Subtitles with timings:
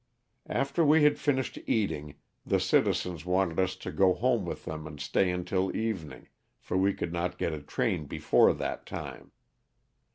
[0.49, 4.99] After we had finished eating the citizens wanted us to go home with them and
[4.99, 6.27] stay until evening,
[6.59, 9.31] for we could not get a train before that time.